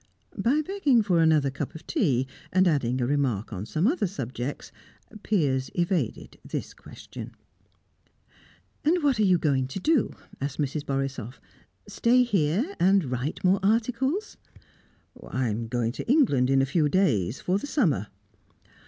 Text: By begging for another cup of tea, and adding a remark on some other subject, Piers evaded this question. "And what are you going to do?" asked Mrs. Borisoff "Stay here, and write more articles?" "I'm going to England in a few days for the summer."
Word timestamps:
By 0.35 0.63
begging 0.63 1.03
for 1.03 1.19
another 1.19 1.51
cup 1.51 1.75
of 1.75 1.85
tea, 1.85 2.25
and 2.51 2.67
adding 2.67 2.99
a 2.99 3.05
remark 3.05 3.53
on 3.53 3.67
some 3.67 3.85
other 3.85 4.07
subject, 4.07 4.71
Piers 5.21 5.69
evaded 5.75 6.39
this 6.43 6.73
question. 6.73 7.35
"And 8.83 9.03
what 9.03 9.19
are 9.19 9.23
you 9.23 9.37
going 9.37 9.67
to 9.67 9.79
do?" 9.79 10.15
asked 10.41 10.57
Mrs. 10.57 10.83
Borisoff 10.87 11.39
"Stay 11.87 12.23
here, 12.23 12.75
and 12.79 13.11
write 13.11 13.43
more 13.43 13.59
articles?" 13.61 14.37
"I'm 15.29 15.67
going 15.67 15.91
to 15.91 16.07
England 16.11 16.49
in 16.49 16.63
a 16.63 16.65
few 16.65 16.89
days 16.89 17.39
for 17.39 17.59
the 17.59 17.67
summer." 17.67 18.07